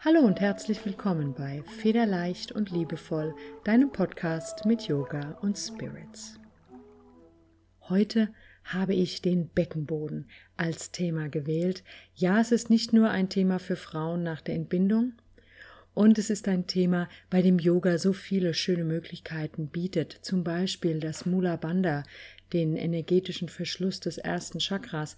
[0.00, 3.34] Hallo und herzlich willkommen bei Federleicht und Liebevoll,
[3.64, 6.38] deinem Podcast mit Yoga und Spirits.
[7.88, 8.34] Heute
[8.64, 11.84] habe ich den Beckenboden als Thema gewählt.
[12.14, 15.14] Ja, es ist nicht nur ein Thema für Frauen nach der Entbindung,
[15.94, 21.00] und es ist ein Thema, bei dem Yoga so viele schöne Möglichkeiten bietet, zum Beispiel
[21.00, 22.02] das Mula Bandha,
[22.54, 25.16] den energetischen Verschluss des ersten Chakras,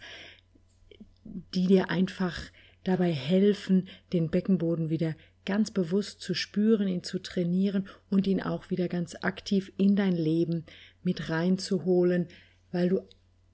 [1.24, 2.38] die dir einfach
[2.84, 5.14] dabei helfen, den Beckenboden wieder
[5.44, 10.16] ganz bewusst zu spüren, ihn zu trainieren und ihn auch wieder ganz aktiv in dein
[10.16, 10.64] Leben
[11.02, 12.28] mit reinzuholen,
[12.72, 13.00] weil du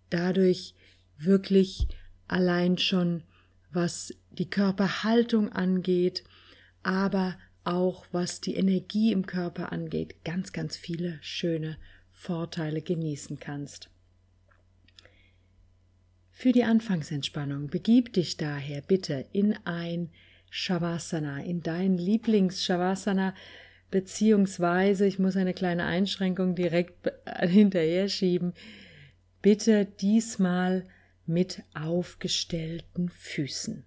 [0.08, 0.74] dadurch
[1.18, 1.88] wirklich
[2.28, 3.22] allein schon,
[3.72, 6.24] was die Körperhaltung angeht,
[6.82, 11.76] aber auch was die Energie im Körper angeht, ganz, ganz viele schöne
[12.12, 13.90] Vorteile genießen kannst.
[16.40, 20.08] Für die Anfangsentspannung begib dich daher bitte in ein
[20.48, 23.34] Shavasana, in dein Lieblings-Shavasana,
[23.90, 28.54] beziehungsweise, ich muss eine kleine Einschränkung direkt hinterher schieben,
[29.42, 30.86] bitte diesmal
[31.26, 33.84] mit aufgestellten Füßen.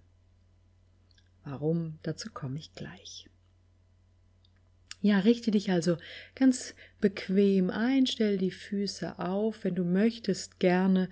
[1.42, 1.98] Warum?
[2.04, 3.28] Dazu komme ich gleich.
[5.00, 5.96] Ja, richte dich also
[6.36, 11.08] ganz bequem ein, stell die Füße auf, wenn du möchtest, gerne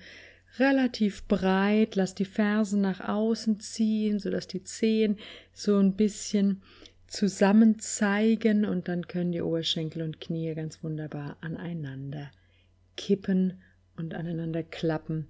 [0.58, 5.18] relativ breit, lass die Fersen nach außen ziehen, sodass die Zehen
[5.52, 6.62] so ein bisschen
[7.06, 12.30] zusammen zeigen und dann können die Oberschenkel und Knie ganz wunderbar aneinander
[12.96, 13.60] kippen
[13.96, 15.28] und aneinander klappen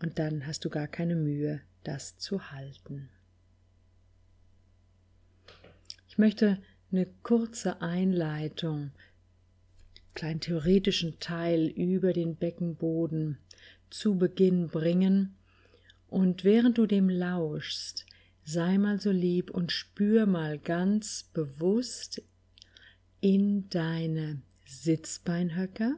[0.00, 3.10] und dann hast du gar keine Mühe, das zu halten.
[6.08, 6.58] Ich möchte
[6.90, 8.92] eine kurze Einleitung,
[10.14, 13.38] kleinen theoretischen Teil über den Beckenboden
[13.90, 15.34] zu Beginn bringen,
[16.08, 18.06] und während du dem lauschst,
[18.44, 22.22] sei mal so lieb und spür mal ganz bewusst
[23.20, 25.96] in deine Sitzbeinhöcker.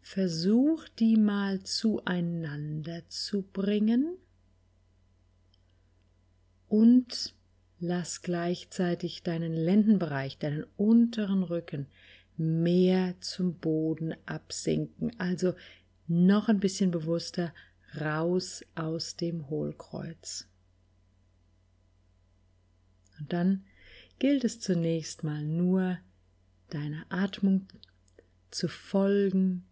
[0.00, 4.16] Versuch die mal zueinander zu bringen
[6.66, 7.34] und
[7.78, 11.86] lass gleichzeitig deinen Lendenbereich, deinen unteren Rücken
[12.36, 15.12] mehr zum Boden absinken.
[15.18, 15.54] Also
[16.10, 17.54] noch ein bisschen bewusster
[18.00, 20.48] raus aus dem Hohlkreuz.
[23.18, 23.64] Und dann
[24.18, 25.98] gilt es zunächst mal nur,
[26.68, 27.66] deiner Atmung
[28.50, 29.64] zu folgen,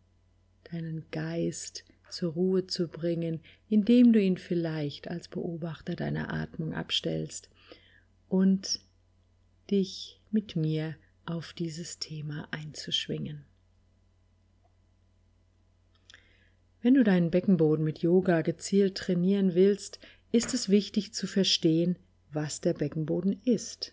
[0.70, 7.50] deinen Geist zur Ruhe zu bringen, indem du ihn vielleicht als Beobachter deiner Atmung abstellst
[8.28, 8.80] und
[9.70, 10.96] dich mit mir
[11.26, 13.44] auf dieses Thema einzuschwingen.
[16.88, 20.00] Wenn du deinen Beckenboden mit Yoga gezielt trainieren willst,
[20.32, 21.98] ist es wichtig zu verstehen,
[22.32, 23.92] was der Beckenboden ist.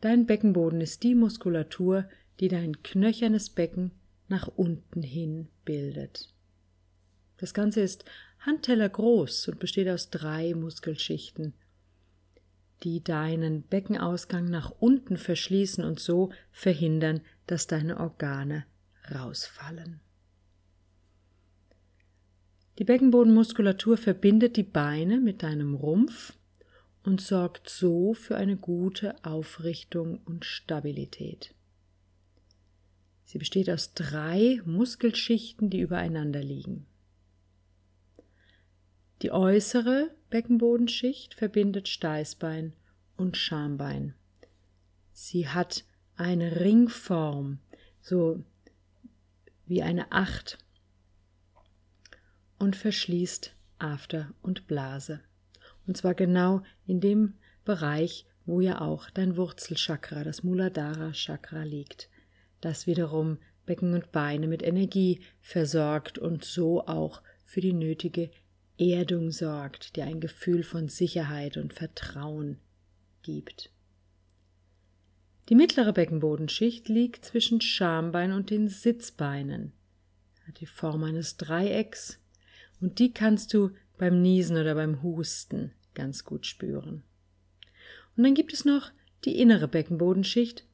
[0.00, 2.08] Dein Beckenboden ist die Muskulatur,
[2.40, 3.90] die dein knöchernes Becken
[4.28, 6.32] nach unten hin bildet.
[7.36, 8.06] Das Ganze ist
[8.38, 11.52] Handteller groß und besteht aus drei Muskelschichten,
[12.84, 18.64] die deinen Beckenausgang nach unten verschließen und so verhindern, dass deine Organe
[19.14, 20.00] rausfallen.
[22.78, 26.34] Die Beckenbodenmuskulatur verbindet die Beine mit deinem Rumpf
[27.02, 31.54] und sorgt so für eine gute Aufrichtung und Stabilität.
[33.24, 36.86] Sie besteht aus drei Muskelschichten, die übereinander liegen.
[39.22, 42.74] Die äußere Beckenbodenschicht verbindet Steißbein
[43.16, 44.14] und Schambein.
[45.12, 45.84] Sie hat
[46.16, 47.58] eine Ringform,
[48.00, 48.44] so
[49.66, 50.58] wie eine Acht
[52.58, 55.20] und verschließt After und Blase.
[55.86, 62.08] Und zwar genau in dem Bereich, wo ja auch dein Wurzelchakra, das Muladhara Chakra liegt,
[62.60, 68.30] das wiederum Becken und Beine mit Energie versorgt und so auch für die nötige
[68.78, 72.58] Erdung sorgt, die ein Gefühl von Sicherheit und Vertrauen
[73.22, 73.70] gibt.
[75.48, 79.72] Die mittlere Beckenbodenschicht liegt zwischen Schambein und den Sitzbeinen,
[80.46, 82.18] hat die Form eines Dreiecks
[82.80, 87.02] und die kannst du beim Niesen oder beim Husten ganz gut spüren.
[88.16, 88.90] Und dann gibt es noch
[89.24, 90.64] die innere Beckenbodenschicht,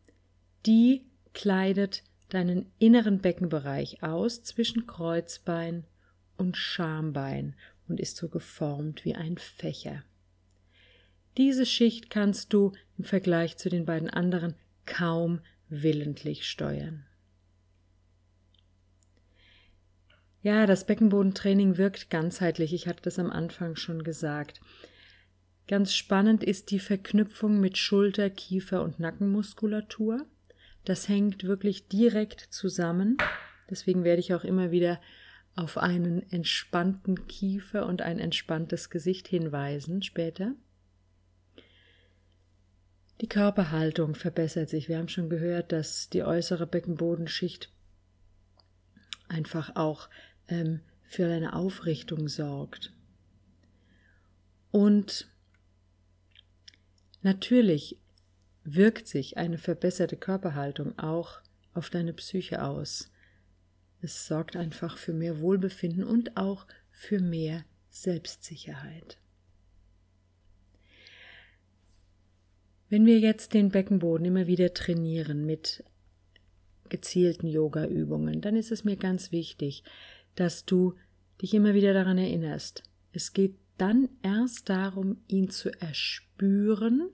[0.66, 5.84] die kleidet deinen inneren Beckenbereich aus zwischen Kreuzbein
[6.36, 7.54] und Schambein
[7.88, 10.02] und ist so geformt wie ein Fächer.
[11.36, 14.54] Diese Schicht kannst du im Vergleich zu den beiden anderen
[14.86, 17.04] kaum willentlich steuern.
[20.44, 22.75] Ja, das Beckenbodentraining wirkt ganzheitlich.
[22.75, 24.61] Ich hatte das am Anfang schon gesagt.
[25.69, 30.26] Ganz spannend ist die Verknüpfung mit Schulter, Kiefer und Nackenmuskulatur.
[30.85, 33.17] Das hängt wirklich direkt zusammen.
[33.70, 35.00] Deswegen werde ich auch immer wieder
[35.56, 40.52] auf einen entspannten Kiefer und ein entspanntes Gesicht hinweisen später.
[43.23, 44.90] Die Körperhaltung verbessert sich.
[44.90, 47.73] Wir haben schon gehört, dass die äußere Beckenbodenschicht
[49.29, 50.11] einfach auch
[50.49, 52.93] ähm, für eine Aufrichtung sorgt.
[54.70, 55.29] Und
[57.23, 57.99] natürlich
[58.64, 61.41] wirkt sich eine verbesserte Körperhaltung auch
[61.75, 63.11] auf deine Psyche aus.
[64.00, 69.19] Es sorgt einfach für mehr Wohlbefinden und auch für mehr Selbstsicherheit.
[72.88, 75.82] Wenn wir jetzt den Beckenboden immer wieder trainieren mit
[76.88, 79.82] gezielten Yoga-Übungen, dann ist es mir ganz wichtig,
[80.34, 80.94] dass du
[81.40, 82.82] dich immer wieder daran erinnerst.
[83.12, 87.10] Es geht dann erst darum, ihn zu erspüren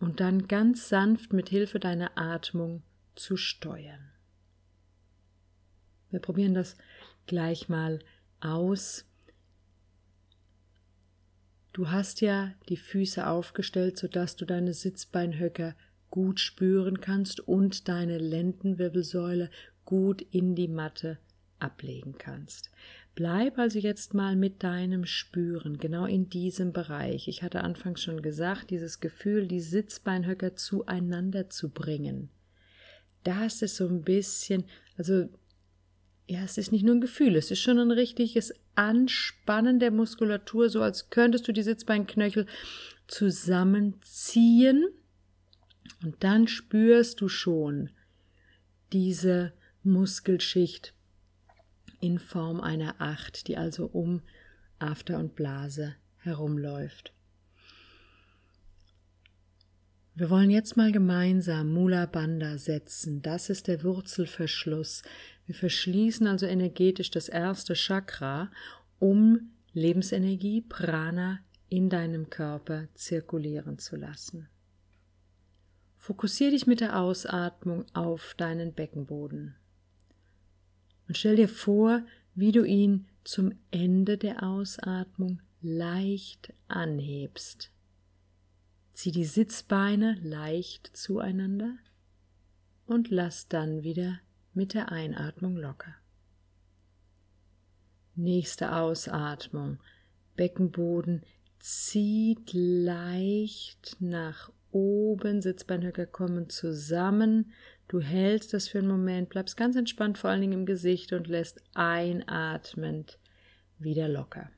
[0.00, 2.82] und dann ganz sanft mit Hilfe deiner Atmung
[3.14, 4.12] zu steuern.
[6.10, 6.76] Wir probieren das
[7.26, 7.98] gleich mal
[8.40, 9.04] aus.
[11.72, 15.74] Du hast ja die Füße aufgestellt, sodass du deine Sitzbeinhöcker
[16.10, 19.50] gut spüren kannst und deine Lendenwirbelsäule
[19.84, 21.18] gut in die Matte
[21.58, 22.70] ablegen kannst.
[23.14, 27.28] Bleib also jetzt mal mit deinem Spüren genau in diesem Bereich.
[27.28, 32.28] Ich hatte anfangs schon gesagt, dieses Gefühl, die Sitzbeinhöcker zueinander zu bringen.
[33.24, 34.64] Das ist so ein bisschen,
[34.98, 35.28] also
[36.28, 40.68] ja, es ist nicht nur ein Gefühl, es ist schon ein richtiges Anspannen der Muskulatur,
[40.68, 42.46] so als könntest du die Sitzbeinknöchel
[43.06, 44.86] zusammenziehen
[46.04, 47.90] und dann spürst du schon
[48.92, 49.52] diese
[49.82, 50.92] Muskelschicht
[52.00, 54.22] in Form einer Acht, die also um
[54.78, 57.12] After und Blase herumläuft.
[60.14, 63.20] Wir wollen jetzt mal gemeinsam Mula Bandha setzen.
[63.20, 65.02] Das ist der Wurzelverschluss.
[65.44, 68.50] Wir verschließen also energetisch das erste Chakra,
[68.98, 74.48] um Lebensenergie, Prana in deinem Körper zirkulieren zu lassen.
[75.98, 79.56] Fokussiere dich mit der Ausatmung auf deinen Beckenboden.
[81.06, 82.02] Und stell dir vor,
[82.34, 87.70] wie du ihn zum Ende der Ausatmung leicht anhebst.
[88.92, 91.76] Zieh die Sitzbeine leicht zueinander
[92.86, 94.20] und lass dann wieder
[94.54, 95.94] mit der Einatmung locker.
[98.14, 99.78] Nächste Ausatmung.
[100.36, 101.22] Beckenboden
[101.58, 107.52] zieht leicht nach oben, Sitzbeinhöcker kommen zusammen.
[107.88, 111.28] Du hältst das für einen Moment, bleibst ganz entspannt, vor allen Dingen im Gesicht und
[111.28, 113.18] lässt einatmend
[113.78, 114.50] wieder locker.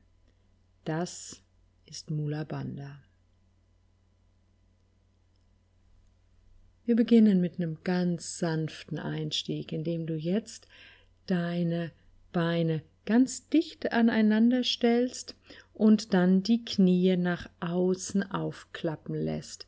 [0.83, 1.43] Das
[1.85, 3.03] ist Mula Bandha.
[6.85, 10.67] Wir beginnen mit einem ganz sanften Einstieg, indem du jetzt
[11.27, 11.91] deine
[12.31, 15.35] Beine ganz dicht aneinander stellst
[15.73, 19.67] und dann die Knie nach außen aufklappen lässt,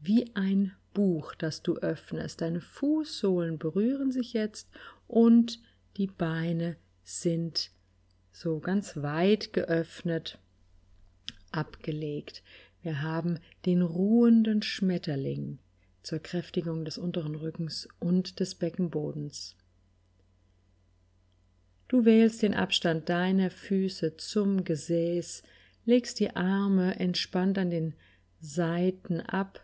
[0.00, 2.40] wie ein Buch, das du öffnest.
[2.40, 4.70] Deine Fußsohlen berühren sich jetzt
[5.06, 5.60] und
[5.98, 7.70] die Beine sind
[8.32, 10.38] so ganz weit geöffnet,
[11.52, 12.42] abgelegt.
[12.82, 15.58] Wir haben den ruhenden Schmetterling
[16.02, 19.56] zur Kräftigung des unteren Rückens und des Beckenbodens.
[21.88, 25.42] Du wählst den Abstand deiner Füße zum Gesäß,
[25.84, 27.94] legst die Arme entspannt an den
[28.40, 29.63] Seiten ab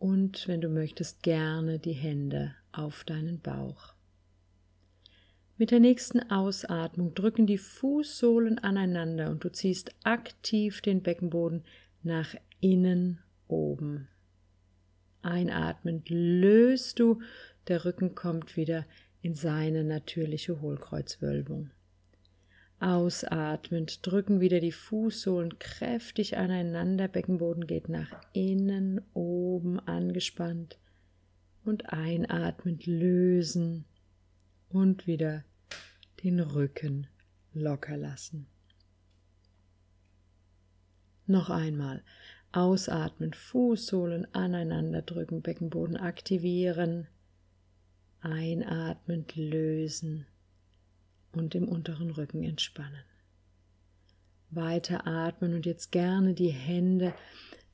[0.00, 3.94] und, wenn du möchtest, gerne die Hände auf deinen Bauch.
[5.58, 11.64] Mit der nächsten Ausatmung drücken die Fußsohlen aneinander und du ziehst aktiv den Beckenboden
[12.02, 14.08] nach innen oben.
[15.20, 17.20] Einatmend löst du,
[17.68, 18.86] der Rücken kommt wieder
[19.20, 21.70] in seine natürliche Hohlkreuzwölbung.
[22.80, 30.78] Ausatmend drücken wieder die Fußsohlen kräftig aneinander, Beckenboden geht nach innen, oben angespannt
[31.62, 33.84] und einatmend lösen
[34.70, 35.44] und wieder
[36.24, 37.06] den Rücken
[37.52, 38.46] locker lassen.
[41.26, 42.02] Noch einmal
[42.50, 47.08] Ausatmen, Fußsohlen aneinander drücken, Beckenboden aktivieren.
[48.22, 50.26] Einatmend lösen
[51.32, 53.04] und im unteren Rücken entspannen.
[54.50, 57.14] Weiter atmen und jetzt gerne die Hände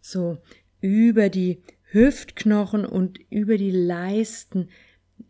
[0.00, 0.38] so
[0.80, 4.68] über die Hüftknochen und über die Leisten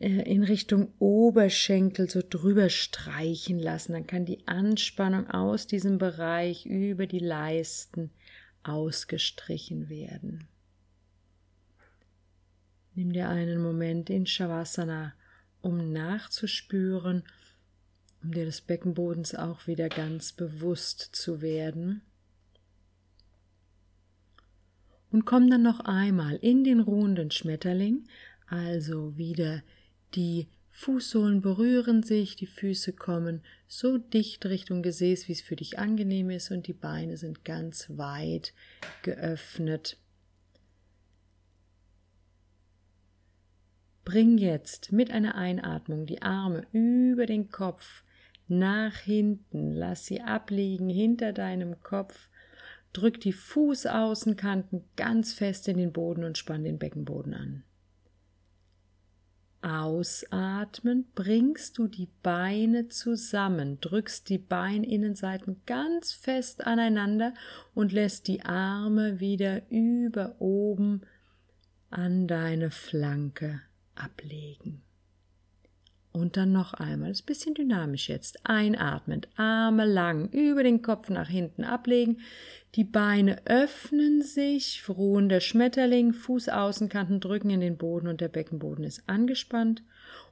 [0.00, 3.92] äh, in Richtung Oberschenkel so drüber streichen lassen.
[3.92, 8.10] Dann kann die Anspannung aus diesem Bereich über die Leisten
[8.62, 10.48] ausgestrichen werden.
[12.94, 15.14] Nimm dir einen Moment in Shavasana,
[15.60, 17.24] um nachzuspüren,
[18.26, 22.02] um dir des Beckenbodens auch wieder ganz bewusst zu werden.
[25.12, 28.08] Und komm dann noch einmal in den ruhenden Schmetterling,
[28.48, 29.62] also wieder
[30.14, 35.78] die Fußsohlen berühren sich, die Füße kommen so dicht Richtung Gesäß, wie es für dich
[35.78, 38.52] angenehm ist, und die Beine sind ganz weit
[39.02, 39.98] geöffnet.
[44.04, 48.02] Bring jetzt mit einer Einatmung die Arme über den Kopf
[48.48, 52.28] nach hinten, lass sie abliegen hinter deinem Kopf,
[52.92, 57.64] drück die Fußaußenkanten ganz fest in den Boden und spann den Beckenboden an.
[59.62, 67.34] Ausatmen bringst du die Beine zusammen, drückst die Beininnenseiten ganz fest aneinander
[67.74, 71.00] und lässt die Arme wieder über oben
[71.90, 73.60] an deine Flanke
[73.96, 74.85] ablegen.
[76.16, 78.40] Und dann noch einmal, das ist ein bisschen dynamisch jetzt.
[78.44, 82.20] Einatmend, Arme lang über den Kopf nach hinten ablegen.
[82.74, 89.02] Die Beine öffnen sich, ruhender Schmetterling, Fußaußenkanten drücken in den Boden und der Beckenboden ist
[89.06, 89.82] angespannt.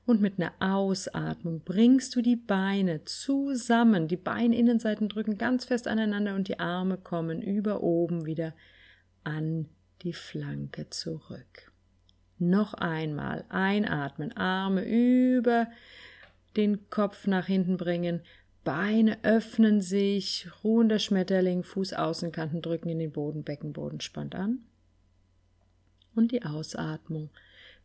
[0.07, 4.09] Und mit einer Ausatmung bringst du die Beine zusammen.
[4.09, 8.55] Die Beininnenseiten drücken ganz fest aneinander und die Arme kommen über oben wieder
[9.23, 9.69] an
[10.01, 11.74] die Flanke zurück.
[12.39, 15.69] Noch einmal einatmen, Arme über
[16.57, 18.21] den Kopf nach hinten bringen,
[18.65, 24.61] Beine öffnen sich, ruhender Schmetterling, Fußaußenkanten drücken in den Boden, Beckenboden spannt an.
[26.15, 27.31] Und die Ausatmung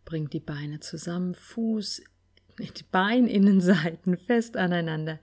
[0.06, 2.02] bringt die Beine zusammen, Fuß,
[2.60, 5.20] die Beininnenseiten fest aneinander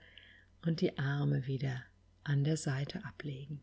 [0.65, 1.81] und die Arme wieder
[2.23, 3.61] an der Seite ablegen.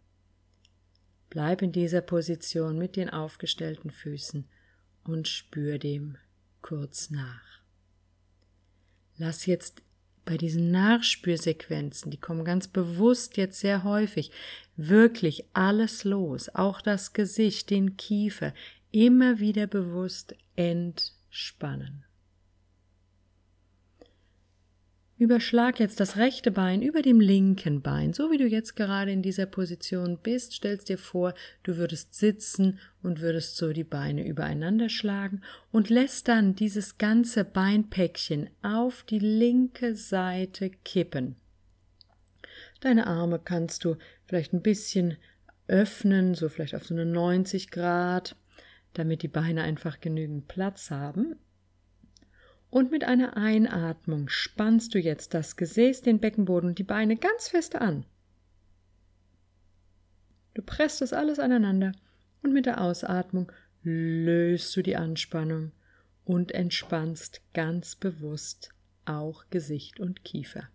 [1.30, 4.49] Bleib in dieser Position mit den aufgestellten Füßen
[5.05, 6.17] und spür dem
[6.63, 7.61] kurz nach.
[9.17, 9.83] Lass jetzt
[10.25, 14.31] bei diesen Nachspürsequenzen, die kommen ganz bewusst jetzt sehr häufig,
[14.77, 18.55] wirklich alles los, auch das Gesicht, den Kiefer,
[18.91, 22.05] immer wieder bewusst entspannen.
[25.16, 29.23] Überschlag jetzt das rechte Bein über dem linken Bein, so wie du jetzt gerade in
[29.23, 30.54] dieser Position bist.
[30.54, 36.26] Stellst dir vor, du würdest sitzen und würdest so die Beine übereinander schlagen und lässt
[36.26, 41.37] dann dieses ganze Beinpäckchen auf die linke Seite kippen.
[42.80, 45.16] Deine Arme kannst du vielleicht ein bisschen
[45.68, 48.35] öffnen, so vielleicht auf so eine 90 Grad,
[48.94, 51.37] damit die Beine einfach genügend Platz haben.
[52.75, 57.47] Und mit einer Einatmung spannst du jetzt das Gesäß, den Beckenboden und die Beine ganz
[57.47, 58.04] fest an.
[60.54, 61.93] Du presst das alles aneinander
[62.43, 63.52] und mit der Ausatmung
[63.85, 65.71] löst du die Anspannung
[66.25, 68.71] und entspannst ganz bewusst
[69.04, 70.69] auch Gesicht und Kiefer.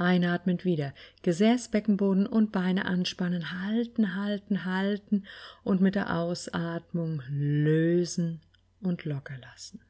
[0.00, 0.94] Einatmend wieder.
[1.22, 5.24] Gesäß, Beckenboden und Beine anspannen, halten, halten, halten
[5.62, 8.40] und mit der Ausatmung lösen
[8.80, 9.82] und locker lassen.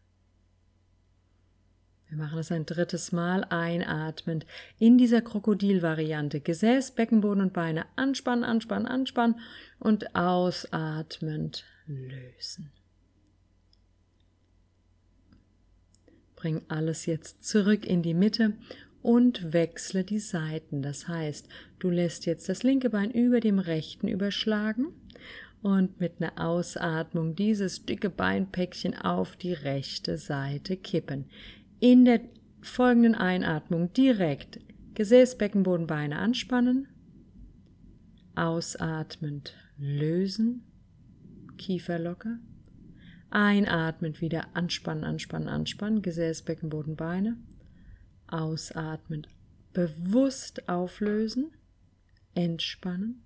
[2.08, 4.46] Wir machen es ein drittes Mal einatmend
[4.80, 6.40] in dieser Krokodilvariante.
[6.40, 9.38] Gesäß, Beckenboden und Beine anspannen, anspannen, anspannen
[9.78, 12.72] und ausatmend lösen.
[16.34, 18.54] Bring alles jetzt zurück in die Mitte
[19.02, 20.82] und wechsle die Seiten.
[20.82, 24.88] Das heißt, du lässt jetzt das linke Bein über dem rechten überschlagen
[25.62, 31.26] und mit einer Ausatmung dieses dicke Beinpäckchen auf die rechte Seite kippen.
[31.80, 32.20] In der
[32.62, 34.60] folgenden Einatmung direkt
[34.94, 36.88] Gesäß, Beckenboden, Beine anspannen.
[38.34, 40.62] Ausatmend lösen,
[41.56, 42.38] Kiefer locker.
[43.30, 47.36] Einatmend wieder anspannen, anspannen, anspannen, Gesäß, Beckenboden, Beine
[48.32, 49.28] ausatmend
[49.72, 51.52] bewusst auflösen,
[52.34, 53.24] entspannen.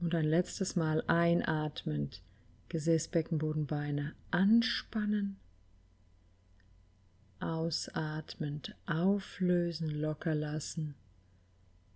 [0.00, 2.22] Und ein letztes Mal einatmend
[2.68, 5.36] Gesäß, Beckenboden, Beine anspannen,
[7.40, 10.94] ausatmend auflösen, locker lassen.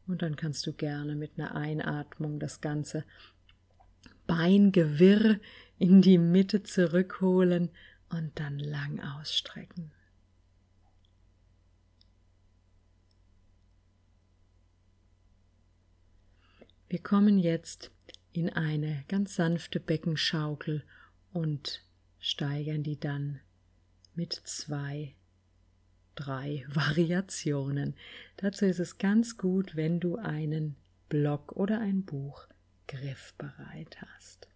[0.07, 3.05] Und dann kannst du gerne mit einer Einatmung das ganze
[4.27, 5.41] Beingewirr
[5.79, 7.71] in die Mitte zurückholen
[8.09, 9.91] und dann lang ausstrecken.
[16.89, 17.91] Wir kommen jetzt
[18.33, 20.85] in eine ganz sanfte Beckenschaukel
[21.33, 21.85] und
[22.19, 23.41] steigern die dann
[24.15, 25.15] mit zwei,
[26.15, 27.95] drei Variationen.
[28.39, 30.77] Dazu ist es ganz gut, wenn du einen
[31.11, 32.47] Block oder ein Buch
[32.87, 34.49] griffbereit hast.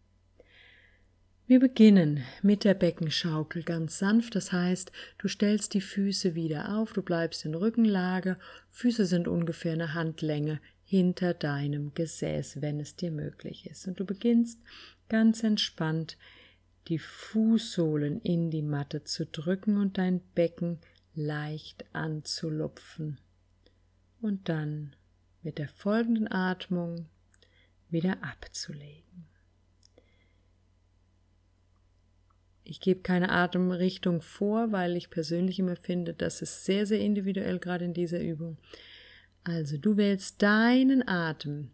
[1.47, 6.95] Wir beginnen mit der Beckenschaukel ganz sanft, das heißt, du stellst die Füße wieder auf,
[6.95, 8.39] du bleibst in Rückenlage,
[8.71, 10.61] Füße sind ungefähr eine Handlänge
[10.93, 13.89] hinter deinem Gesäß, wenn es dir möglich ist.
[13.89, 14.61] Und du beginnst
[15.09, 16.19] ganz entspannt
[16.89, 20.81] die Fußsohlen in die Matte zu drücken und dein Becken
[21.15, 23.17] leicht anzulupfen.
[24.21, 24.95] Und dann
[25.43, 27.07] mit der folgenden Atmung
[27.89, 29.25] wieder abzulegen.
[32.65, 37.59] Ich gebe keine Atemrichtung vor, weil ich persönlich immer finde, das ist sehr, sehr individuell,
[37.59, 38.59] gerade in dieser Übung.
[39.45, 41.71] Also du wählst deinen Atem.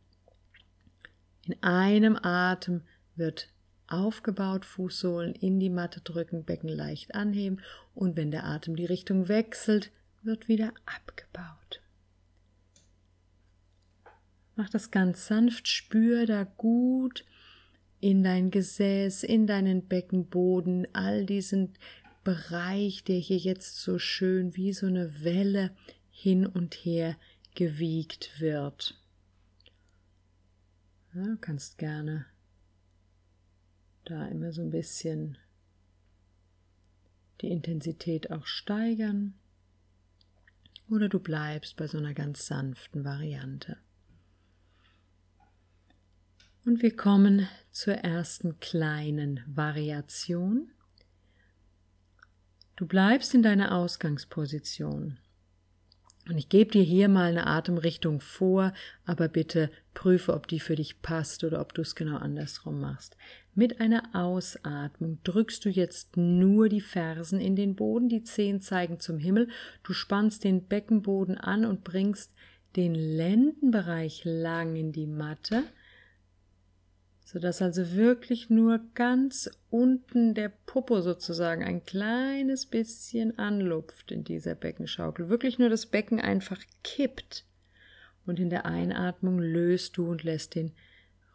[1.47, 2.83] In einem Atem
[3.17, 3.49] wird
[3.89, 7.61] aufgebaut, Fußsohlen in die Matte drücken, Becken leicht anheben
[7.95, 9.91] und wenn der Atem die Richtung wechselt,
[10.23, 11.81] wird wieder abgebaut.
[14.57, 17.25] Mach das ganz sanft, spür da gut
[18.01, 21.75] in dein Gesäß, in deinen Beckenboden, all diesen
[22.25, 25.71] Bereich, der hier jetzt so schön wie so eine Welle
[26.11, 27.17] hin und her
[27.55, 29.01] gewiegt wird.
[31.15, 32.27] Ja, du kannst gerne
[34.05, 35.39] da immer so ein bisschen
[37.41, 39.35] die Intensität auch steigern
[40.89, 43.77] oder du bleibst bei so einer ganz sanften Variante.
[46.65, 50.71] Und wir kommen zur ersten kleinen Variation.
[52.77, 55.19] Du bleibst in deiner Ausgangsposition.
[56.29, 58.73] Und ich gebe dir hier mal eine Atemrichtung vor,
[59.07, 63.17] aber bitte prüfe, ob die für dich passt oder ob du es genau andersrum machst.
[63.55, 69.01] Mit einer Ausatmung drückst du jetzt nur die Fersen in den Boden, die Zehen zeigen
[69.01, 69.49] zum Himmel,
[69.83, 72.33] du spannst den Beckenboden an und bringst
[72.77, 75.65] den Lendenbereich lang in die Matte
[77.31, 84.55] sodass also wirklich nur ganz unten der Popo sozusagen ein kleines bisschen anlupft in dieser
[84.55, 85.29] Beckenschaukel.
[85.29, 87.45] Wirklich nur das Becken einfach kippt.
[88.25, 90.73] Und in der Einatmung löst du und lässt den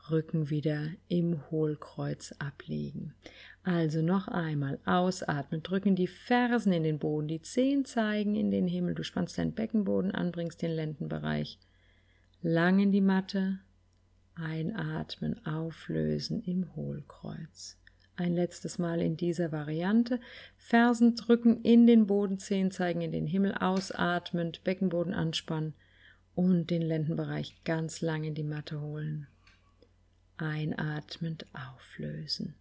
[0.09, 3.13] Rücken wieder im Hohlkreuz abliegen.
[3.61, 8.67] Also noch einmal ausatmen, drücken die Fersen in den Boden, die Zehen zeigen in den
[8.67, 11.59] Himmel, du spannst deinen Beckenboden an, bringst den Lendenbereich
[12.41, 13.59] lang in die Matte,
[14.35, 17.77] Einatmen, auflösen im Hohlkreuz.
[18.15, 20.19] Ein letztes Mal in dieser Variante.
[20.57, 25.73] Fersen drücken in den Boden, Zehen zeigen in den Himmel, ausatmend, Beckenboden anspannen
[26.35, 29.27] und den Lendenbereich ganz lang in die Matte holen.
[30.37, 32.55] Einatmend auflösen.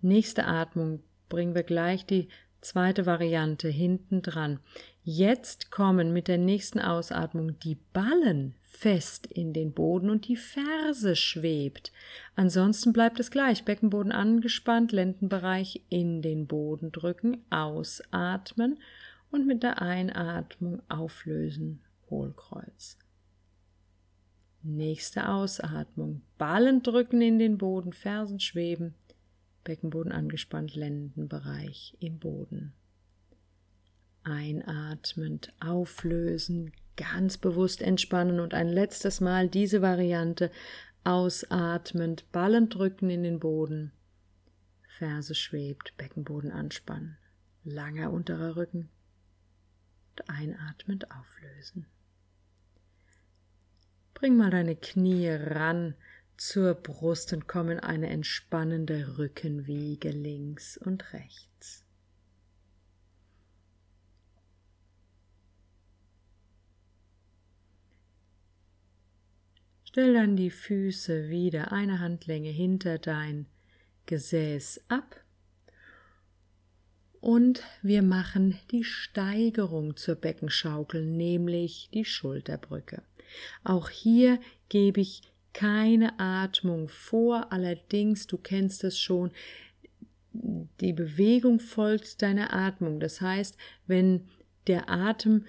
[0.00, 2.28] Nächste Atmung bringen wir gleich die
[2.66, 4.60] zweite Variante hinten dran.
[5.02, 11.16] Jetzt kommen mit der nächsten Ausatmung die Ballen fest in den Boden und die Ferse
[11.16, 11.92] schwebt.
[12.34, 13.64] Ansonsten bleibt es gleich.
[13.64, 18.78] Beckenboden angespannt, Lendenbereich in den Boden drücken, ausatmen
[19.30, 21.80] und mit der Einatmung auflösen.
[22.10, 22.98] Hohlkreuz.
[24.62, 26.22] Nächste Ausatmung.
[26.38, 28.94] Ballen drücken in den Boden, Fersen schweben,
[29.66, 32.72] Beckenboden angespannt, Lendenbereich im Boden.
[34.22, 40.52] Einatmend auflösen, ganz bewusst entspannen und ein letztes Mal diese Variante
[41.02, 43.90] ausatmend, Ballen drücken in den Boden,
[44.86, 47.18] Ferse schwebt, Beckenboden anspannen,
[47.64, 48.88] langer unterer Rücken
[50.12, 51.86] und einatmend auflösen.
[54.14, 55.94] Bring mal deine Knie ran
[56.36, 61.84] zur Brust und komm in eine entspannende Rückenwiege links und rechts.
[69.84, 73.46] Stell dann die Füße wieder eine Handlänge hinter dein
[74.04, 75.24] Gesäß ab
[77.26, 83.02] und wir machen die Steigerung zur Beckenschaukel, nämlich die Schulterbrücke.
[83.64, 85.22] Auch hier gebe ich
[85.56, 89.30] keine Atmung vor, allerdings, du kennst es schon,
[90.34, 93.00] die Bewegung folgt deiner Atmung.
[93.00, 94.28] Das heißt, wenn
[94.66, 95.46] der Atem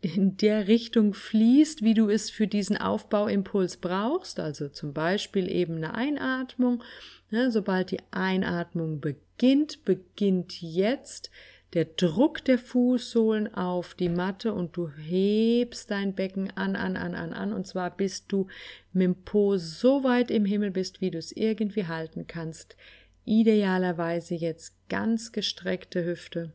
[0.00, 5.76] in der Richtung fließt, wie du es für diesen Aufbauimpuls brauchst, also zum Beispiel eben
[5.76, 6.82] eine Einatmung.
[7.30, 11.30] Ne, sobald die Einatmung beginnt, beginnt jetzt
[11.74, 17.14] der Druck der Fußsohlen auf die Matte und du hebst dein Becken an, an, an,
[17.14, 18.46] an, an und zwar bis du
[18.92, 22.76] mit dem Po so weit im Himmel bist, wie du es irgendwie halten kannst.
[23.24, 26.52] Idealerweise jetzt ganz gestreckte Hüfte.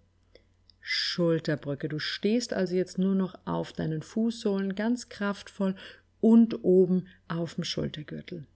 [0.79, 1.89] Schulterbrücke.
[1.89, 5.75] Du stehst also jetzt nur noch auf deinen Fußsohlen ganz kraftvoll
[6.21, 8.47] und oben auf dem Schultergürtel.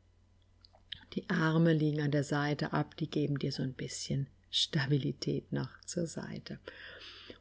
[1.14, 5.82] Die Arme liegen an der Seite ab, die geben dir so ein bisschen Stabilität noch
[5.82, 6.60] zur Seite.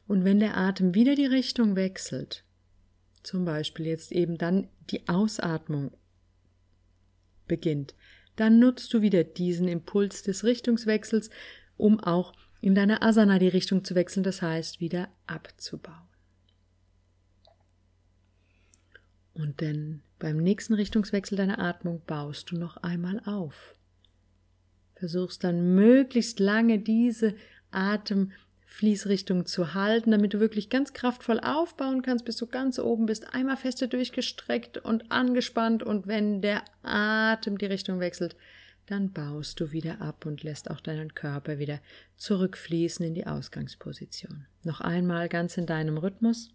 [0.07, 2.43] Und wenn der Atem wieder die Richtung wechselt,
[3.21, 5.91] zum Beispiel jetzt eben dann die Ausatmung
[7.47, 7.93] beginnt,
[8.35, 11.29] dann nutzt du wieder diesen Impuls des Richtungswechsels,
[11.77, 16.09] um auch in deiner Asana die Richtung zu wechseln, das heißt wieder abzubauen.
[19.35, 23.75] Und dann beim nächsten Richtungswechsel deiner Atmung baust du noch einmal auf.
[25.03, 27.35] Versuchst dann möglichst lange diese
[27.71, 33.33] Atemfließrichtung zu halten, damit du wirklich ganz kraftvoll aufbauen kannst, bis du ganz oben bist,
[33.33, 38.37] einmal feste durchgestreckt und angespannt und wenn der Atem die Richtung wechselt,
[38.85, 41.81] dann baust du wieder ab und lässt auch deinen Körper wieder
[42.15, 44.45] zurückfließen in die Ausgangsposition.
[44.63, 46.49] Noch einmal ganz in deinem Rhythmus.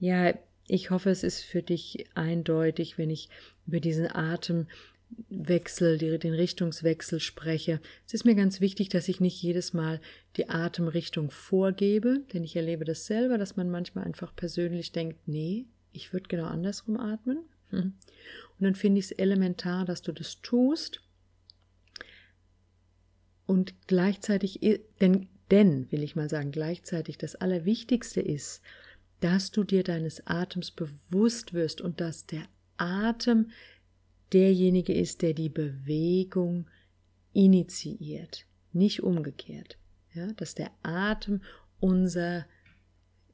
[0.00, 0.34] Ja,
[0.66, 3.28] ich hoffe, es ist für dich eindeutig, wenn ich
[3.66, 7.80] über diesen Atemwechsel, den Richtungswechsel spreche.
[8.06, 10.00] Es ist mir ganz wichtig, dass ich nicht jedes Mal
[10.36, 15.66] die Atemrichtung vorgebe, denn ich erlebe das selber, dass man manchmal einfach persönlich denkt, nee,
[15.92, 17.44] ich würde genau andersrum atmen.
[17.70, 17.94] Und
[18.58, 21.00] dann finde ich es elementar, dass du das tust.
[23.46, 24.60] Und gleichzeitig,
[25.00, 28.62] denn, denn, will ich mal sagen, gleichzeitig das Allerwichtigste ist,
[29.20, 32.44] dass du dir deines Atems bewusst wirst und dass der
[32.76, 33.50] Atem
[34.32, 36.68] derjenige ist, der die Bewegung
[37.32, 39.78] initiiert, nicht umgekehrt.
[40.12, 41.42] Ja, dass der Atem
[41.80, 42.46] unser,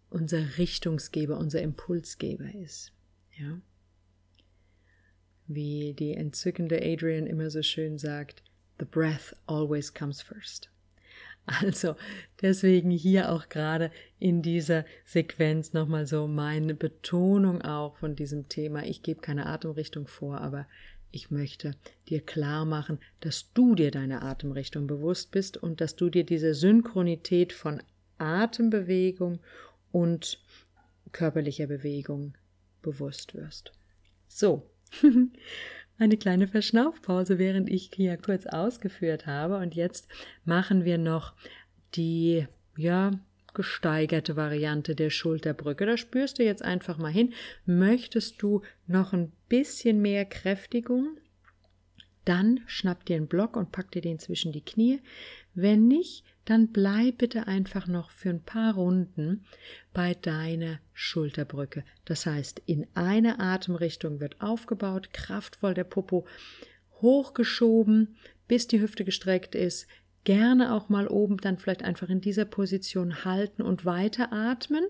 [0.08, 2.92] unser Richtungsgeber, unser Impulsgeber ist.
[3.38, 3.60] Ja
[5.54, 8.42] wie die entzückende Adrian immer so schön sagt,
[8.78, 10.69] the breath always comes first.
[11.58, 11.96] Also
[12.40, 18.84] deswegen hier auch gerade in dieser Sequenz nochmal so meine Betonung auch von diesem Thema.
[18.84, 20.66] Ich gebe keine Atemrichtung vor, aber
[21.10, 21.74] ich möchte
[22.08, 26.54] dir klar machen, dass du dir deine Atemrichtung bewusst bist und dass du dir diese
[26.54, 27.82] Synchronität von
[28.18, 29.40] Atembewegung
[29.90, 30.40] und
[31.10, 32.34] körperlicher Bewegung
[32.80, 33.72] bewusst wirst.
[34.28, 34.70] So,
[36.00, 39.58] Eine kleine Verschnaufpause, während ich hier kurz ausgeführt habe.
[39.58, 40.08] Und jetzt
[40.46, 41.34] machen wir noch
[41.94, 42.46] die,
[42.78, 43.10] ja,
[43.52, 45.84] gesteigerte Variante der Schulterbrücke.
[45.84, 47.34] Da spürst du jetzt einfach mal hin.
[47.66, 51.18] Möchtest du noch ein bisschen mehr Kräftigung?
[52.24, 55.02] Dann schnapp dir einen Block und pack dir den zwischen die Knie.
[55.52, 59.44] Wenn nicht, dann bleib bitte einfach noch für ein paar Runden
[59.92, 61.84] bei deiner Schulterbrücke.
[62.04, 66.26] Das heißt, in eine Atemrichtung wird aufgebaut, kraftvoll der Popo
[67.00, 68.16] hochgeschoben,
[68.48, 69.86] bis die Hüfte gestreckt ist.
[70.24, 74.84] Gerne auch mal oben dann vielleicht einfach in dieser Position halten und weiter atmen.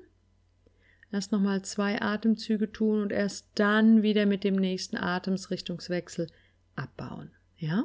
[1.13, 6.29] Erst nochmal zwei Atemzüge tun und erst dann wieder mit dem nächsten Atemsrichtungswechsel
[6.77, 7.33] abbauen.
[7.57, 7.85] Ja?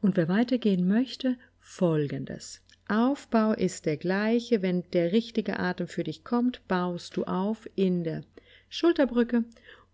[0.00, 2.62] Und wer weitergehen möchte, folgendes.
[2.88, 4.62] Aufbau ist der gleiche.
[4.62, 8.22] Wenn der richtige Atem für dich kommt, baust du auf in der
[8.68, 9.44] Schulterbrücke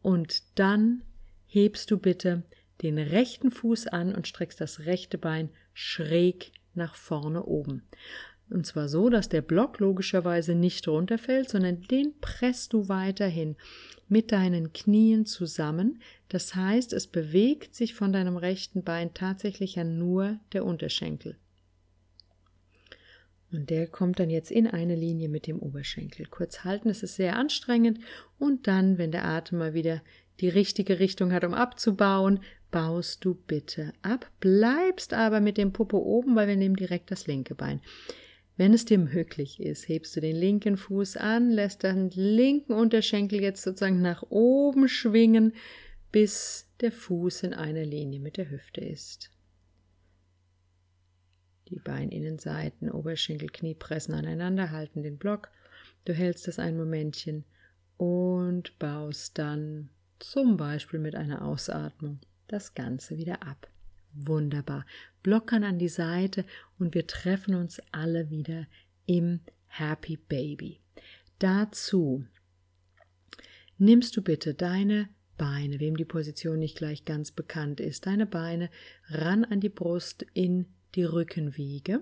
[0.02, 1.02] und dann
[1.46, 2.42] hebst du bitte
[2.82, 7.82] den rechten Fuß an und streckst das rechte Bein schräg nach vorne oben.
[8.50, 13.56] Und zwar so, dass der Block logischerweise nicht runterfällt, sondern den presst du weiterhin
[14.08, 16.02] mit deinen Knien zusammen.
[16.28, 21.38] Das heißt, es bewegt sich von deinem rechten Bein tatsächlich ja nur der Unterschenkel.
[23.52, 26.26] Und der kommt dann jetzt in eine Linie mit dem Oberschenkel.
[26.26, 28.00] Kurz halten, es ist sehr anstrengend.
[28.38, 30.02] Und dann, wenn der Atem mal wieder
[30.40, 35.98] die richtige Richtung hat, um abzubauen, baust du bitte ab, bleibst aber mit dem Popo
[35.98, 37.80] oben, weil wir nehmen direkt das linke Bein.
[38.56, 43.42] Wenn es dir möglich ist, hebst du den linken Fuß an, lässt den linken Unterschenkel
[43.42, 45.52] jetzt sozusagen nach oben schwingen,
[46.10, 49.31] bis der Fuß in einer Linie mit der Hüfte ist.
[51.72, 55.48] Die Beininnenseiten, Oberschenkel, Knie pressen aneinander, halten den Block.
[56.04, 57.44] Du hältst das ein Momentchen
[57.96, 63.68] und baust dann zum Beispiel mit einer Ausatmung das Ganze wieder ab.
[64.12, 64.84] Wunderbar.
[65.22, 66.44] Blockern an die Seite
[66.78, 68.66] und wir treffen uns alle wieder
[69.06, 70.78] im Happy Baby.
[71.38, 72.26] Dazu
[73.78, 75.08] nimmst du bitte deine
[75.38, 78.68] Beine, wem die Position nicht gleich ganz bekannt ist, deine Beine
[79.08, 82.00] ran an die Brust in die Rückenwiege,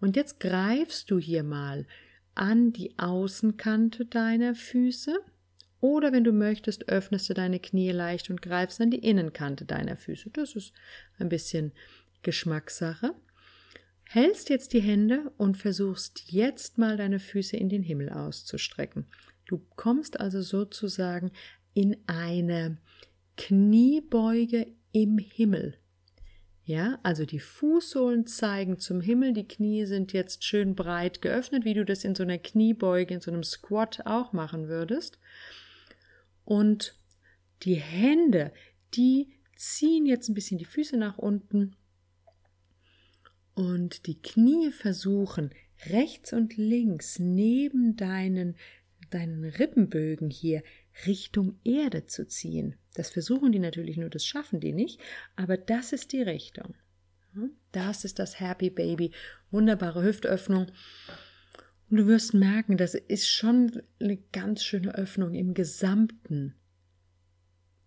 [0.00, 1.86] Und jetzt greifst du hier mal
[2.34, 5.18] an die Außenkante deiner Füße
[5.80, 9.96] oder wenn du möchtest, öffnest du deine Knie leicht und greifst an die Innenkante deiner
[9.96, 10.30] Füße.
[10.30, 10.72] Das ist
[11.18, 11.72] ein bisschen
[12.22, 13.14] Geschmackssache.
[14.04, 19.06] Hältst jetzt die Hände und versuchst jetzt mal deine Füße in den Himmel auszustrecken.
[19.44, 21.30] Du kommst also sozusagen
[21.74, 22.78] in eine
[23.36, 25.78] Kniebeuge im Himmel.
[26.68, 31.72] Ja, also die Fußsohlen zeigen zum Himmel, die Knie sind jetzt schön breit geöffnet, wie
[31.72, 35.18] du das in so einer Kniebeuge, in so einem Squat auch machen würdest.
[36.44, 36.94] Und
[37.62, 38.52] die Hände,
[38.92, 41.74] die ziehen jetzt ein bisschen die Füße nach unten
[43.54, 45.54] und die Knie versuchen
[45.86, 48.56] rechts und links neben deinen,
[49.08, 50.62] deinen Rippenbögen hier
[51.06, 52.76] Richtung Erde zu ziehen.
[52.98, 55.00] Das versuchen die natürlich nur, das schaffen die nicht,
[55.36, 56.74] aber das ist die Richtung.
[57.72, 59.12] Das ist das Happy Baby.
[59.50, 60.66] Wunderbare Hüftöffnung.
[61.90, 66.54] Und du wirst merken, das ist schon eine ganz schöne Öffnung im gesamten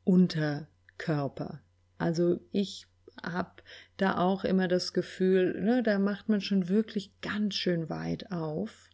[0.04, 1.62] Unterkörper.
[1.98, 2.88] Also ich
[3.22, 3.62] habe
[3.98, 8.90] da auch immer das Gefühl, ne, da macht man schon wirklich ganz schön weit auf.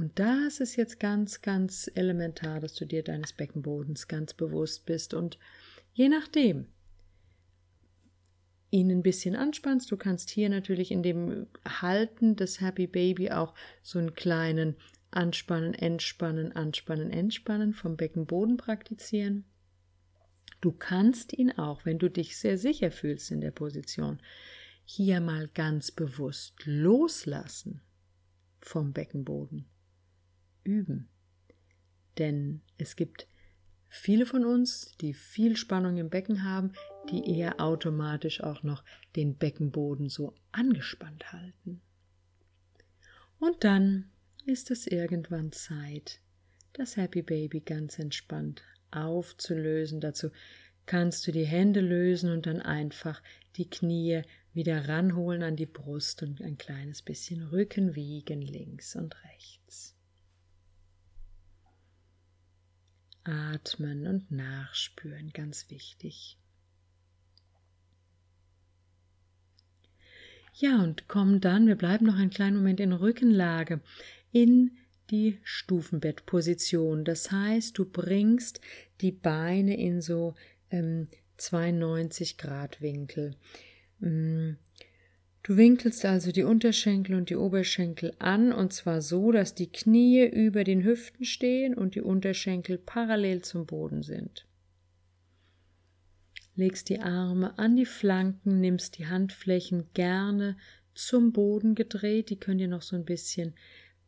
[0.00, 5.12] Und das ist jetzt ganz, ganz elementar, dass du dir deines Beckenbodens ganz bewusst bist.
[5.12, 5.38] Und
[5.92, 6.68] je nachdem,
[8.70, 9.90] ihn ein bisschen anspannst.
[9.90, 14.74] Du kannst hier natürlich in dem Halten des Happy Baby auch so einen kleinen
[15.10, 19.44] Anspannen, Entspannen, Anspannen, Entspannen vom Beckenboden praktizieren.
[20.62, 24.18] Du kannst ihn auch, wenn du dich sehr sicher fühlst in der Position,
[24.86, 27.82] hier mal ganz bewusst loslassen
[28.60, 29.69] vom Beckenboden.
[30.64, 31.08] Üben.
[32.18, 33.26] Denn es gibt
[33.88, 36.72] viele von uns, die viel Spannung im Becken haben,
[37.10, 38.84] die eher automatisch auch noch
[39.16, 41.80] den Beckenboden so angespannt halten.
[43.38, 44.10] Und dann
[44.44, 46.20] ist es irgendwann Zeit,
[46.74, 50.00] das Happy Baby ganz entspannt aufzulösen.
[50.00, 50.30] Dazu
[50.86, 53.22] kannst du die Hände lösen und dann einfach
[53.56, 59.14] die Knie wieder ranholen an die Brust und ein kleines bisschen Rücken wiegen links und
[59.24, 59.96] rechts.
[63.30, 66.36] Atmen und nachspüren, ganz wichtig.
[70.54, 73.80] Ja, und komm dann, wir bleiben noch einen kleinen Moment in Rückenlage,
[74.32, 74.76] in
[75.10, 77.04] die Stufenbettposition.
[77.04, 78.60] Das heißt, du bringst
[79.00, 80.34] die Beine in so
[80.70, 83.36] ähm, 92 Grad Winkel.
[85.42, 90.26] Du winkelst also die Unterschenkel und die Oberschenkel an und zwar so, dass die Knie
[90.26, 94.46] über den Hüften stehen und die Unterschenkel parallel zum Boden sind.
[96.56, 100.58] Legst die Arme an die Flanken, nimmst die Handflächen gerne
[100.92, 103.54] zum Boden gedreht, die können dir noch so ein bisschen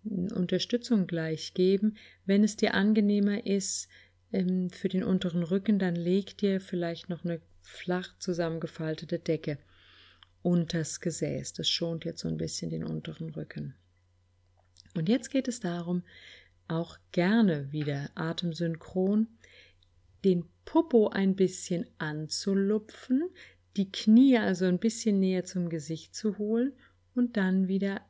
[0.02, 1.96] hm, Unterstützung gleich geben.
[2.26, 3.88] Wenn es dir angenehmer ist
[4.32, 9.56] ähm, für den unteren Rücken, dann leg dir vielleicht noch eine flach zusammengefaltete Decke
[10.42, 11.52] unters Gesäß.
[11.54, 13.74] Das schont jetzt so ein bisschen den unteren Rücken.
[14.94, 16.02] Und jetzt geht es darum,
[16.68, 19.28] auch gerne wieder atemsynchron
[20.24, 23.28] den Popo ein bisschen anzulupfen,
[23.76, 26.72] die Knie also ein bisschen näher zum Gesicht zu holen
[27.14, 28.00] und dann wieder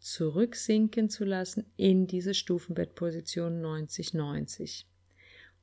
[0.00, 4.84] zurücksinken zu lassen in diese Stufenbettposition 90-90.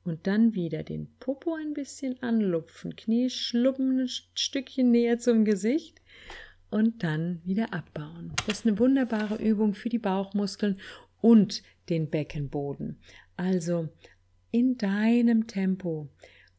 [0.02, 6.02] Und dann wieder den Popo ein bisschen anlupfen, Knie schluppen ein Stückchen näher zum Gesicht
[6.74, 8.32] und dann wieder abbauen.
[8.46, 10.80] Das ist eine wunderbare Übung für die Bauchmuskeln
[11.20, 12.98] und den Beckenboden.
[13.36, 13.90] Also
[14.50, 16.08] in deinem Tempo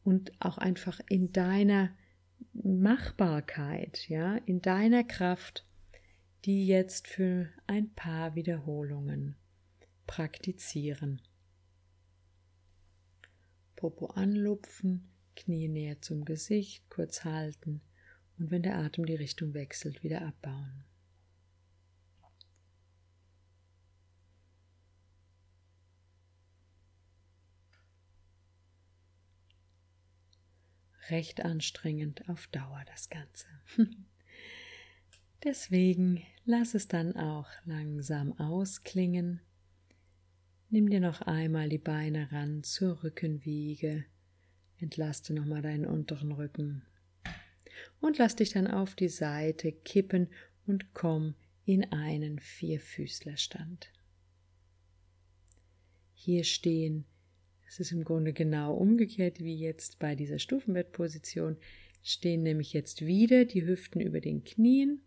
[0.04, 1.90] und auch einfach in deiner
[2.54, 5.66] Machbarkeit, ja, in deiner Kraft,
[6.46, 9.36] die jetzt für ein paar Wiederholungen
[10.06, 11.20] praktizieren.
[13.74, 17.82] Popo anlupfen, Knie näher zum Gesicht, kurz halten
[18.38, 20.84] und wenn der Atem die Richtung wechselt, wieder abbauen.
[31.10, 33.46] recht anstrengend auf Dauer das Ganze.
[35.44, 39.40] Deswegen lass es dann auch langsam ausklingen.
[40.68, 44.04] Nimm dir noch einmal die Beine ran zur Rückenwiege.
[44.78, 46.82] Entlaste nochmal deinen unteren Rücken.
[48.00, 50.28] Und lass dich dann auf die Seite kippen
[50.66, 51.34] und komm
[51.64, 53.90] in einen Vierfüßlerstand.
[56.14, 57.04] Hier stehen
[57.68, 61.56] es ist im Grunde genau umgekehrt wie jetzt bei dieser Stufenbettposition.
[62.02, 65.02] Stehen nämlich jetzt wieder die Hüften über den Knien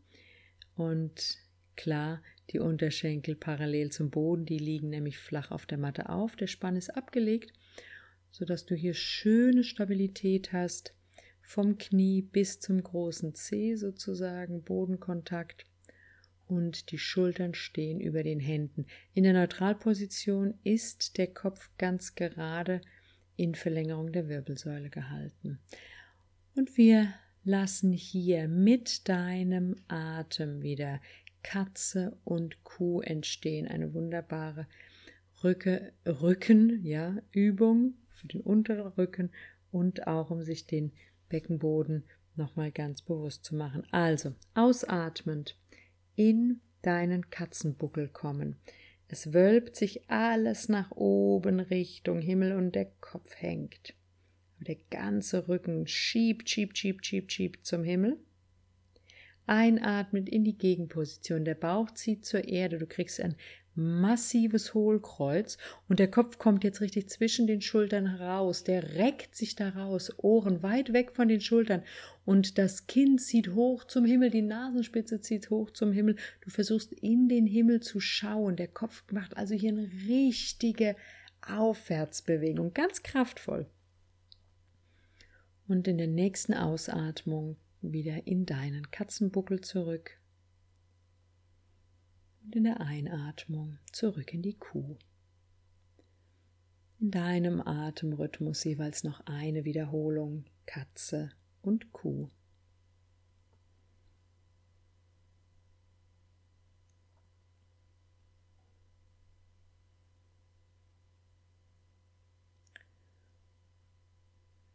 [0.76, 1.40] und
[1.80, 6.36] Klar, die Unterschenkel parallel zum Boden, die liegen nämlich flach auf der Matte auf.
[6.36, 7.54] Der Spann ist abgelegt,
[8.32, 10.94] sodass du hier schöne Stabilität hast,
[11.50, 15.66] vom Knie bis zum großen Zeh sozusagen, Bodenkontakt
[16.46, 18.86] und die Schultern stehen über den Händen.
[19.16, 22.82] In der Neutralposition ist der Kopf ganz gerade
[23.36, 25.58] in Verlängerung der Wirbelsäule gehalten.
[26.56, 27.12] Und wir
[27.44, 31.02] lassen hier mit deinem Atem wieder
[31.42, 33.68] Katze und Kuh entstehen.
[33.68, 34.68] Eine wunderbare
[35.44, 39.32] Rücke, Rücken, ja, Übung für den unteren Rücken
[39.72, 40.92] und auch um sich den
[41.30, 42.04] Beckenboden
[42.36, 43.84] nochmal ganz bewusst zu machen.
[43.92, 45.58] Also, ausatmend
[46.16, 48.58] in deinen Katzenbuckel kommen.
[49.08, 53.96] Es wölbt sich alles nach oben Richtung Himmel und der Kopf hängt.
[54.60, 58.18] Der ganze Rücken schiebt, schiebt, schiebt, schiebt, schiebt zum Himmel.
[59.46, 61.44] Einatmend in die Gegenposition.
[61.44, 62.78] Der Bauch zieht zur Erde.
[62.78, 63.36] Du kriegst ein
[63.80, 68.64] massives Hohlkreuz und der Kopf kommt jetzt richtig zwischen den Schultern heraus.
[68.64, 71.84] Der reckt sich da raus, Ohren weit weg von den Schultern
[72.26, 76.16] und das Kinn zieht hoch zum Himmel, die Nasenspitze zieht hoch zum Himmel.
[76.42, 78.56] Du versuchst in den Himmel zu schauen.
[78.56, 80.96] Der Kopf macht also hier eine richtige
[81.42, 83.66] Aufwärtsbewegung, ganz kraftvoll.
[85.68, 90.19] Und in der nächsten Ausatmung wieder in deinen Katzenbuckel zurück
[92.50, 94.98] und in der Einatmung zurück in die Kuh.
[97.00, 101.30] In deinem Atemrhythmus jeweils noch eine Wiederholung Katze
[101.62, 102.32] und Kuh.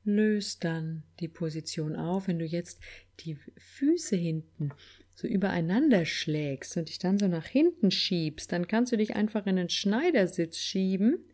[0.05, 2.79] Löst dann die Position auf, wenn du jetzt
[3.19, 4.71] die Füße hinten
[5.15, 9.47] so übereinander schlägst und dich dann so nach hinten schiebst, dann kannst du dich einfach
[9.47, 11.25] in den Schneidersitz schieben.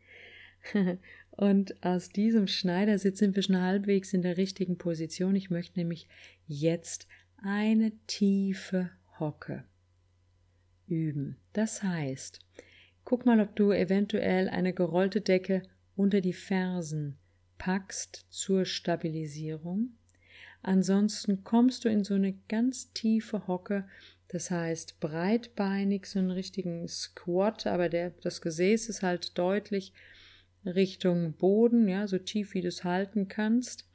[1.30, 5.34] und aus diesem Schneidersitz sind wir schon halbwegs in der richtigen Position.
[5.34, 6.08] Ich möchte nämlich
[6.46, 7.08] jetzt
[7.42, 9.64] eine tiefe Hocke
[10.86, 11.36] üben.
[11.54, 12.40] Das heißt,
[13.04, 15.62] guck mal, ob du eventuell eine gerollte Decke
[15.96, 17.16] unter die Fersen
[17.56, 19.94] packst zur Stabilisierung
[20.62, 23.86] Ansonsten kommst du in so eine ganz tiefe Hocke,
[24.28, 29.92] das heißt breitbeinig, so einen richtigen Squat, aber der, das Gesäß ist halt deutlich
[30.64, 33.88] Richtung Boden, ja, so tief wie du es halten kannst.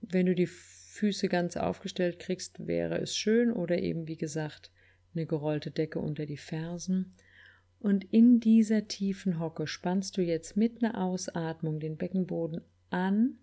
[0.00, 4.70] Wenn du die Füße ganz aufgestellt kriegst, wäre es schön oder eben wie gesagt
[5.14, 7.12] eine gerollte Decke unter die Fersen.
[7.78, 13.38] Und in dieser tiefen Hocke spannst du jetzt mit einer Ausatmung den Beckenboden an,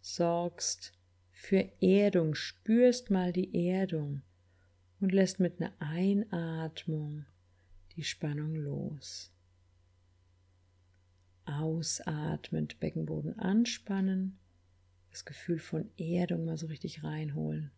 [0.00, 0.95] sorgst
[1.38, 4.22] für Erdung, spürst mal die Erdung
[5.00, 7.26] und lässt mit einer Einatmung
[7.94, 9.30] die Spannung los.
[11.44, 14.38] Ausatmend Beckenboden anspannen,
[15.10, 17.70] das Gefühl von Erdung mal so richtig reinholen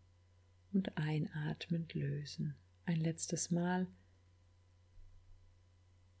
[0.71, 2.55] und einatmend lösen.
[2.85, 3.87] Ein letztes Mal.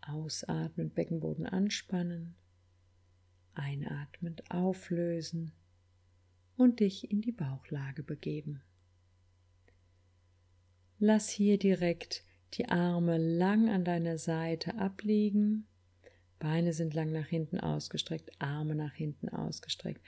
[0.01, 2.35] Ausatmend Beckenboden anspannen,
[3.53, 5.53] einatmend auflösen
[6.59, 8.61] und dich in die Bauchlage begeben.
[10.99, 15.67] Lass hier direkt die Arme lang an deiner Seite abliegen,
[16.39, 20.01] Beine sind lang nach hinten ausgestreckt, Arme nach hinten ausgestreckt.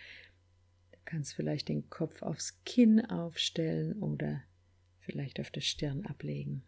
[0.91, 4.41] Du kannst vielleicht den Kopf aufs Kinn aufstellen oder
[4.99, 6.63] vielleicht auf der Stirn ablegen.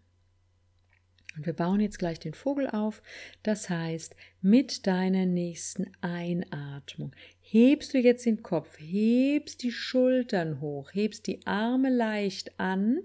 [1.36, 3.02] Und wir bauen jetzt gleich den Vogel auf.
[3.42, 10.92] Das heißt, mit deiner nächsten Einatmung hebst du jetzt den Kopf, hebst die Schultern hoch,
[10.94, 13.00] hebst die Arme leicht an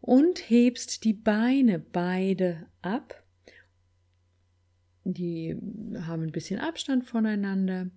[0.00, 3.22] und hebst die Beine beide ab.
[5.04, 5.56] Die
[6.00, 7.90] haben ein bisschen Abstand voneinander.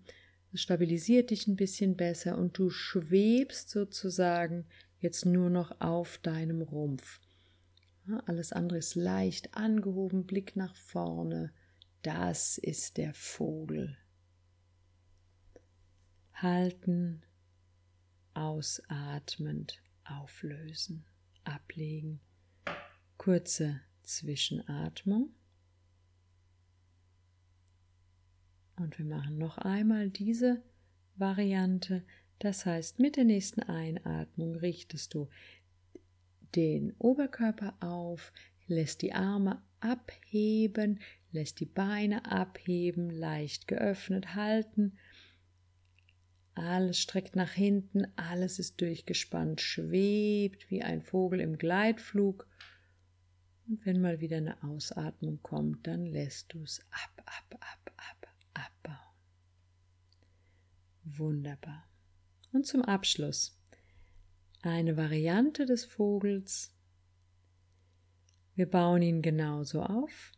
[0.51, 4.65] Das stabilisiert dich ein bisschen besser und du schwebst sozusagen
[4.99, 7.19] jetzt nur noch auf deinem Rumpf.
[8.25, 11.51] Alles andere ist leicht angehoben, Blick nach vorne.
[12.03, 13.97] Das ist der Vogel.
[16.33, 17.23] Halten,
[18.33, 21.05] ausatmend, auflösen,
[21.43, 22.19] ablegen.
[23.17, 25.33] Kurze Zwischenatmung.
[28.75, 30.61] Und wir machen noch einmal diese
[31.15, 32.05] Variante.
[32.39, 35.29] Das heißt, mit der nächsten Einatmung richtest du
[36.55, 38.31] den Oberkörper auf,
[38.67, 40.99] lässt die Arme abheben,
[41.31, 44.97] lässt die Beine abheben, leicht geöffnet halten.
[46.55, 52.47] Alles streckt nach hinten, alles ist durchgespannt, schwebt wie ein Vogel im Gleitflug
[53.67, 58.27] Und wenn mal wieder eine Ausatmung kommt, dann lässt du es ab, ab, ab, ab,
[58.53, 58.97] abbauen.
[61.03, 61.83] Wunderbar.
[62.53, 63.59] Und zum Abschluss
[64.69, 66.73] eine Variante des Vogels.
[68.55, 70.31] Wir bauen ihn genauso auf.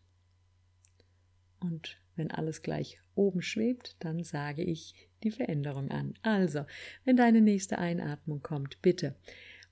[1.60, 6.14] Und wenn alles gleich oben schwebt, dann sage ich die Veränderung an.
[6.22, 6.66] Also,
[7.06, 9.16] wenn deine nächste Einatmung kommt, bitte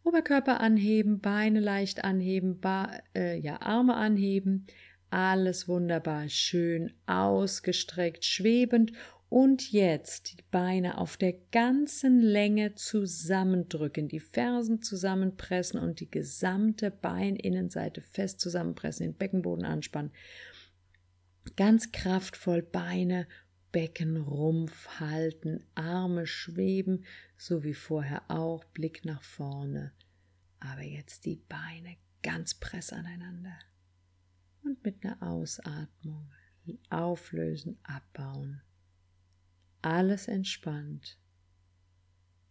[0.04, 4.68] Oberkörper anheben, Beine leicht anheben, ba äh, ja, Arme anheben,
[5.10, 8.92] alles wunderbar, schön ausgestreckt, schwebend
[9.36, 16.90] und jetzt die Beine auf der ganzen Länge zusammendrücken, die Fersen zusammenpressen und die gesamte
[16.90, 20.14] Beininnenseite fest zusammenpressen, den Beckenboden anspannen.
[21.58, 23.28] Ganz kraftvoll Beine,
[23.74, 27.04] Beckenrumpf halten, Arme schweben,
[27.38, 29.92] so wie vorher auch, Blick nach vorne.
[30.62, 33.60] Aber jetzt die Beine ganz press aneinander.
[34.64, 36.32] Und mit einer Ausatmung
[36.90, 38.62] auflösen, abbauen
[39.86, 41.18] alles entspannt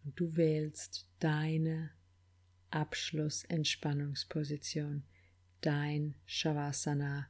[0.05, 1.91] und du wählst deine
[2.69, 5.03] Abschlussentspannungsposition,
[5.59, 7.27] dein Shavasana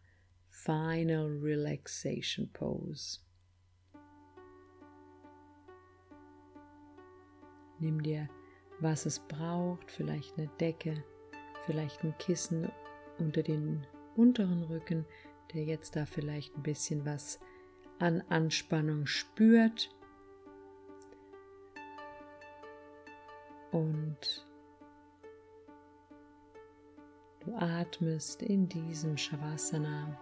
[0.47, 3.21] Final Relaxation Pose.
[7.79, 8.29] Nimm dir,
[8.79, 11.03] was es braucht, vielleicht eine Decke,
[11.65, 12.71] vielleicht ein Kissen
[13.17, 15.03] unter den unteren Rücken,
[15.55, 17.39] der jetzt da vielleicht ein bisschen was
[17.99, 19.89] an Anspannung spürt.
[23.71, 24.45] Und
[27.41, 30.17] du atmest in diesem Shavasana.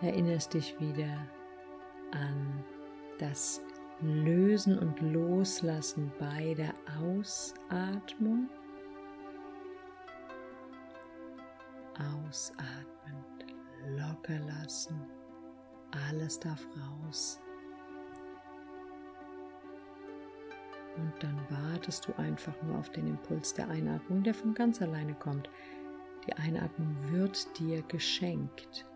[0.00, 1.26] Erinnerst dich wieder
[2.12, 2.64] an
[3.18, 3.60] das
[4.00, 8.48] Lösen und Loslassen bei der Ausatmung.
[11.98, 13.44] Ausatmend,
[13.88, 15.19] locker lassen.
[16.08, 17.40] Alles darf raus.
[20.96, 25.14] Und dann wartest du einfach nur auf den Impuls der Einatmung, der von ganz alleine
[25.14, 25.48] kommt.
[26.26, 28.86] Die Einatmung wird dir geschenkt.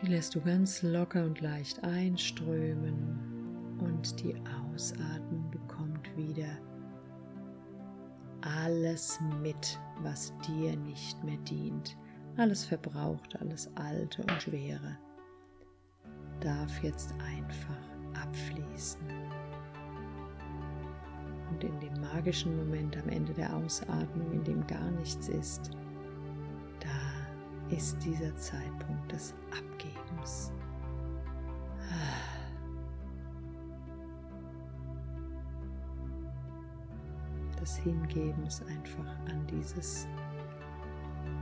[0.00, 4.34] Die lässt du ganz locker und leicht einströmen und die
[4.72, 6.58] Ausatmung bekommt wieder
[8.40, 11.96] alles mit, was dir nicht mehr dient.
[12.36, 14.96] Alles Verbrauchte, alles Alte und Schwere
[16.40, 19.00] darf jetzt einfach abfließen.
[21.50, 25.70] Und in dem magischen Moment am Ende der Ausatmung, in dem gar nichts ist,
[26.80, 30.50] da ist dieser Zeitpunkt des Abgebens.
[37.60, 40.08] Des Hingebens einfach an dieses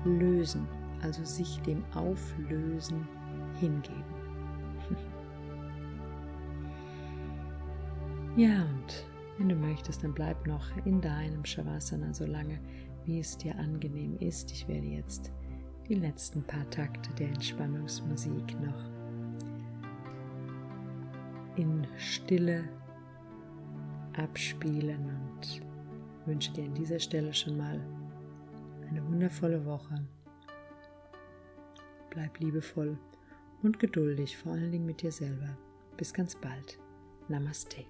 [0.04, 0.66] Lösen,
[1.02, 3.06] also sich dem Auflösen
[3.58, 4.04] hingeben.
[8.36, 9.04] Ja, und
[9.38, 12.60] wenn du möchtest, dann bleib noch in deinem Shavasana so lange,
[13.04, 14.52] wie es dir angenehm ist.
[14.52, 15.32] Ich werde jetzt
[15.88, 18.84] die letzten paar Takte der Entspannungsmusik noch
[21.56, 22.68] in Stille
[24.16, 25.62] abspielen und
[26.26, 27.80] wünsche dir an dieser Stelle schon mal
[28.90, 30.04] eine wundervolle Woche.
[32.10, 32.98] Bleib liebevoll
[33.62, 35.56] und geduldig, vor allen Dingen mit dir selber.
[35.96, 36.78] Bis ganz bald.
[37.28, 37.84] Namaste.